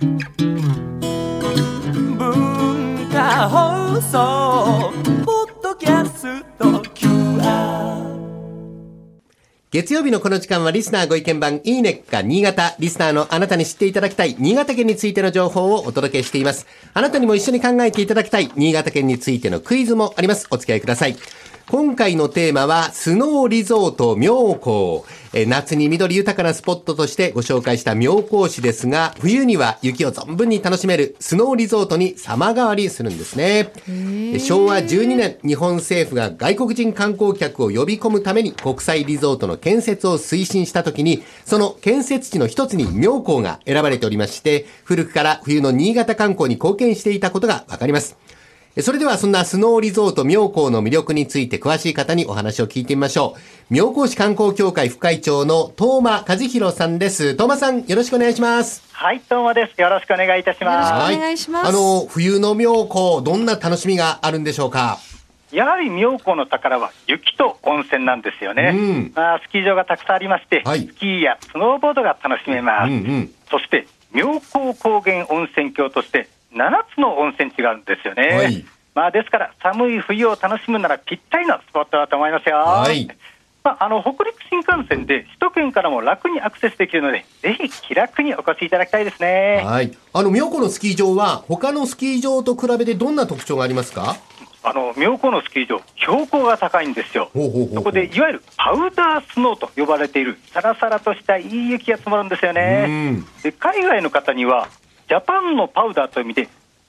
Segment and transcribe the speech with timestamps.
[0.00, 0.18] 文
[3.10, 4.92] 化放送
[5.24, 8.06] ポッドキャスト QR
[9.72, 12.76] 月曜日のこの時間はリスナーご意見番いいねっか新潟。
[12.78, 16.68] リスナーのあなたに知っていただきたい新潟県についての情報をお届けしています。
[16.94, 20.46] あなたにも一緒に考えていただきたい新潟県についてのクイズもあります。
[20.50, 21.16] お付き合いください。
[21.70, 25.04] 今回のテーマは、スノーリゾート妙高。
[25.34, 33.70] えー夏に緑豊かなスポットとしてご紹介した妙高市ですが、冬には雪を存分に楽しめるスノーリゾートに様変わりするんですね。
[33.86, 48.16] え昭和12年、日本政府が外国人観光客を呼び込むために国際リゾートの建設を推進したときに、その建設地の一つに妙高が選ばれておりまして、古くから冬の新潟観光に貢献していたことがわかります。
[48.80, 53.34] それではそんなスノーリゾート妙高の魅力について詳しい方にお話を聞いてみましょ
[53.70, 53.74] う。
[53.74, 57.32] 妙高市観光協会副会長の東間和弘さんです。
[57.32, 58.84] 東間さん、よろしくお願いします。
[58.92, 59.80] はい、どうもです。
[59.80, 60.92] よろしくお願いいたします。
[60.92, 64.98] はお願いしますあの、冬の妙高、どんな楽しみがあるんでしょうか？
[65.50, 68.74] やはり妙高の宝は雪と温泉なんですよね。
[68.76, 72.90] うんまあ、スキー場がたくさんありまして、はいスキーやスノーボードが楽しめます。
[72.90, 73.30] うんうん。
[73.50, 77.00] そして、妙高高原温泉郷として、7つ
[77.68, 78.28] の温泉地があるんですよね。
[78.36, 82.56] はいまあ、ですから、寒い冬を楽しむならぴったりのスポットだと思いますよ。
[82.56, 83.08] はい
[83.62, 89.62] まあ、あの北陸新幹線で首都圏からも楽にアクセスできるので、ぜひ気楽にお越しいただきたいですね。
[89.64, 89.92] はい。
[90.12, 94.16] あの、妙高のスキー場は、他のスキー場と比べてどんな特徴がありますか？
[94.64, 97.30] あの妙高のスキー場、標高が高いんですよ。
[97.32, 103.12] ほうほうほうそこでいわゆるパウダースノーと呼ばれている、さらさらとしたいい雪が積もるんですようね。
[103.12, 103.24] ん。
[103.42, 104.68] で海外の方には、
[105.08, 106.48] ジャパンのパウダーという意味で、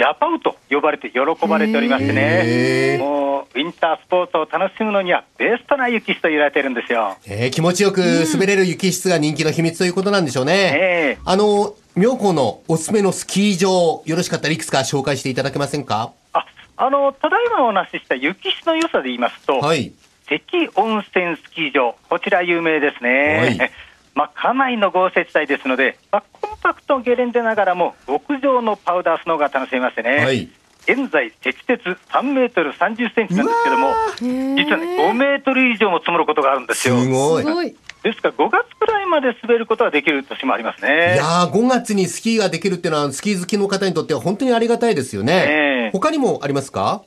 [0.00, 7.18] ジャパウと呼ばれて喜ばれておりましてね、もうウィンタースポーツを楽しむのにはベストな雪質と言われているんですよ。
[7.26, 8.00] えー気持ちよく
[8.32, 10.52] 滑れる雪質が人気の秘密ということなんでしょうね。
[10.74, 16.12] ええあの、妙高のおすすめのスキー場、よろしかったらいくつか紹介していただけませんか？
[16.32, 16.46] あ
[16.78, 19.92] あのただいまお話しした雪質の良さで言いますと、はい。
[20.30, 23.56] 関温泉スキー場、こちら有名ですね。
[23.58, 23.70] はい
[24.14, 26.22] まあ、かなりの豪雪帯ですので、まあ、
[26.62, 30.48] パクトゲレンデながらも極上のパウダースノーが楽しめましてね、はい
[30.88, 36.98] 現在、積雪3メートル30センチなんですけども、実はね、5メートル以上も積もることがあるんですすよ。
[37.00, 37.76] すごい。
[38.02, 41.16] ですから、5月くらいまで滑ることができる年もありますいね。
[41.18, 45.32] やー、5月にスキーができるっていうのは、スキー好きの方にとっては本当にありがたいですよね。
[45.34, 47.02] ええ他にもありますか？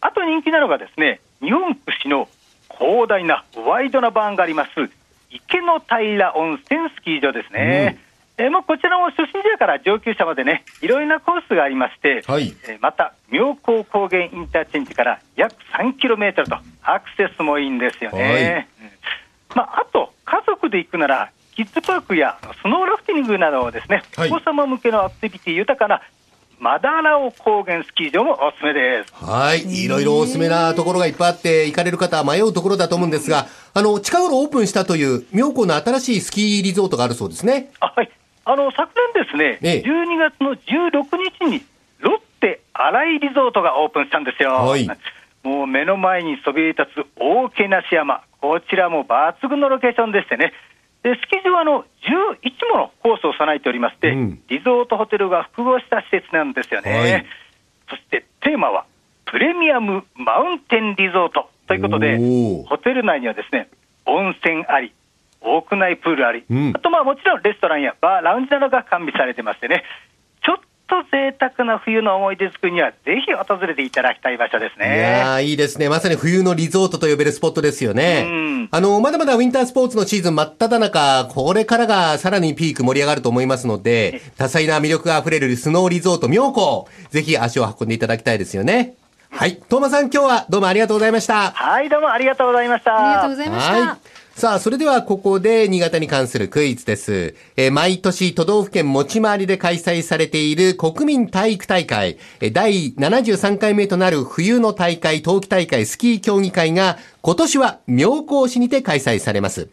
[0.00, 2.28] あと人気なのがですね、日本屈指の
[2.78, 4.70] 広大なワイドなバーンがあります、
[5.30, 7.98] 池の平温泉スキー場ですね。
[8.38, 18.68] えーもうこちらも初心者から上級者までね、いろいろなコースがありまして、はいえーまた、妙高高原インターチェンジから約3キロメートルと、アクセスもいいんですよね。
[18.80, 18.88] うん
[19.56, 26.00] まあ、あと、家族で行くなら、キッズパークやスノーラフティングなどをですね、はいお子様向けのアクティビティ豊かな
[26.60, 29.14] マダラオ高原スキー場もおすすめです。
[29.14, 29.84] はい。
[29.84, 37.70] いろいろおすすめなところがいっぱいあって、行かれる方は迷うところだと思うんですが、あの、近頃オープンしたという、妙高の新しいスキーリゾートがあるそうですね。
[37.78, 38.10] あはい、
[38.50, 39.82] あの昨年ですね、ええ。
[39.84, 41.04] 12月の16
[41.38, 41.62] 日に
[41.98, 44.52] ロッテ新井リゾートがオープンしたんですよ。
[44.52, 44.88] はい。
[45.42, 50.54] もう目の前にそびえ立つ大きな山、こちらも抜群のロケーションでしてね、
[51.02, 51.84] でスキー場はあの
[52.40, 54.42] 11ものコースを備えておりまして、うん。
[54.48, 56.90] リゾートホテルが複合した施設なんですよね。
[56.90, 57.26] はい。
[57.90, 58.86] そしてテーマは、
[59.26, 62.16] プレミアムマウンテンリゾートということで
[62.66, 63.68] ホテル内にはですね、
[64.06, 64.94] 温泉あり、
[65.42, 69.84] 屋内プールあり、うんあとまあもちろんレストランやバー、ラウンジなどが完備されてましてね、
[70.44, 70.56] ちょっ
[70.88, 75.88] と贅沢な冬の思い出作りには、ぜひ訪れていただきたい場所ですいやいいですね。
[75.88, 78.24] まさに冬のリゾートと呼べるスポットですよね。
[78.26, 88.94] うんあの、まだまだウィンタースポーツのシーズン真っ只中、これからがさらにピーク盛り上がると思いますので、多彩な魅力が溢れるスノーリゾート妙高、ぜひ足を運んでいただきたいですよね。
[89.30, 89.56] はい。
[89.68, 91.50] トーマさん今日はどうもありがとうございました。
[91.52, 92.96] はい、どうもありがとうございました。
[92.96, 94.17] ありがとうございました。
[94.38, 97.34] さあ、それではここで新潟に関するクイズです。
[97.56, 109.70] えー毎年都道府県持ち回りで開催されている国民体育大会、え第73回目となる冬の大会冬季大会スキー競技会が今年は妙高市にて開催されます。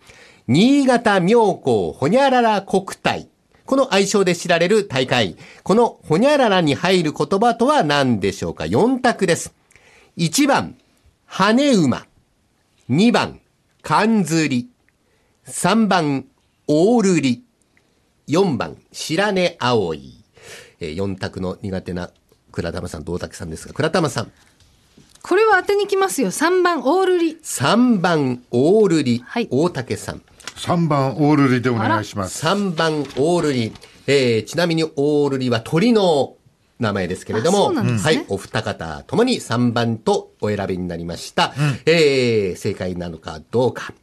[0.48, 3.30] 新潟妙高ほにゃらら国体。
[3.68, 5.36] この愛称で知られる大会。
[5.62, 9.54] このほにゃららに入る言葉とは何でしょうか ?4 択です。
[10.18, 10.76] 1番、
[11.28, 12.08] 羽馬。
[12.90, 13.40] 2番、
[13.86, 14.68] 缶釣り。
[15.46, 16.26] 3番、
[16.68, 17.44] オールリ。
[18.28, 20.24] 4番、白根青い。
[20.80, 22.10] えー、4択の苦手な
[22.52, 24.32] 倉玉さんと大竹さんですが、倉玉さん。
[25.22, 26.32] これは当てにきますよ。
[26.32, 27.38] 3番、オールリ。
[27.44, 29.24] 3番、オールリ。
[29.24, 30.24] はい大竹さん。
[30.56, 32.44] 3番オールリでお願いします。
[32.44, 33.72] 3番、オールリ。
[34.08, 36.35] えーちなみにオールリは鳥の
[36.80, 41.54] 名前ですけれども、うなんですねはい、お二方ともに3番とお選びになりました。
[41.86, 43.94] えー正解なのかどうか。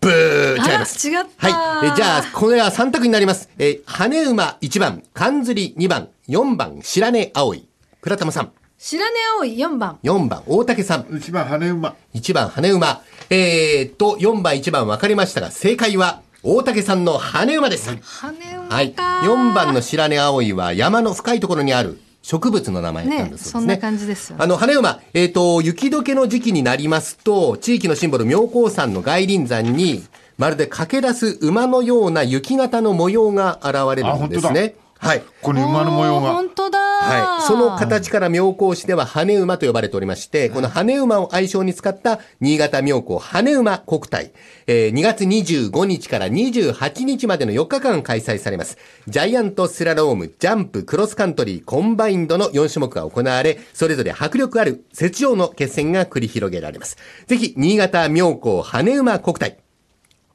[0.00, 1.08] ブー違います。
[1.08, 1.86] 違ったはい。
[1.88, 3.48] えーじゃあ、これは3択になります。
[3.58, 7.66] えー羽馬1番、缶釣り2番、4番、白根葵。
[8.00, 8.52] 倉玉さん。
[8.78, 9.98] 白根青い4番。
[10.02, 11.06] 4番、大竹さん。
[11.16, 11.94] 一番羽馬。
[12.14, 13.02] 1番、羽馬。
[13.28, 17.90] えーっと、4番、1番分かりましたが、正解は、大竹さんの羽馬です。
[18.00, 18.59] 羽。
[18.70, 18.94] はい。
[18.94, 23.34] 4番の白根葵は山の深いところにある植物の名前なんですね。
[23.34, 30.04] ねそんな感じですよねあの、羽馬、えっ、と、雪解けの時期になりますと、地域のシンボル妙高山の外輪山に、
[30.38, 34.76] まるで駆け出す馬のような雪型の模様が現れるんですね。
[34.98, 35.20] はい。
[35.20, 36.32] ここに馬の模様が。
[36.32, 36.89] 本当だ。
[37.00, 37.46] はい。
[37.46, 44.32] その形から妙高市では羽馬と呼ばれておりまして、この羽馬を愛称に使った新潟妙高羽馬国体、
[44.66, 48.76] えー2月25日から28日までの4日間開催されます。
[49.08, 56.98] ジャイアントスラローム、ジャンプ、クロスカントリー、コンバインドの4種目が行われ、それぞれ迫力ある雪上の決戦が繰り広げられます。
[57.26, 59.58] ぜひ、新潟妙高羽馬国体、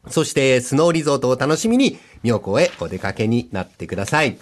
[0.09, 4.37] そして、スノーリゾートを楽しみに、妙高へお出かけになってください。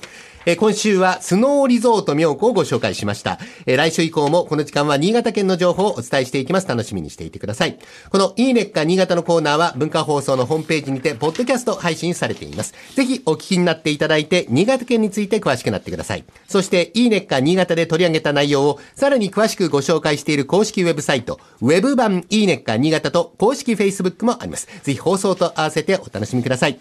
[0.45, 3.39] え今週はスノーリゾート妙高をご紹介しました。
[3.65, 6.68] え来週以降もこの時間は新潟県の情報をお伝えしていきます。
[6.68, 7.80] 楽しみにしていてください。
[8.09, 12.74] このいいねっか新潟のコーナーは文化放送のホームページにて、ポッドキャスト配信されています。
[12.94, 16.25] ぜひお聞きになっていただいて、新潟県について詳しくなってください。
[16.47, 24.68] そして、いいねっか新潟で取り上げた内容をさらに詳しくご紹介している公式ウェブサイト、ウェブ版いいねっか新潟と公式 Facebook もあります。
[24.83, 26.77] ぜひ放送と合わせてお楽しみください。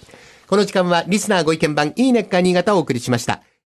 [0.47, 3.43] この時間はリスナーご意見番いいねっか新潟をお送りしました。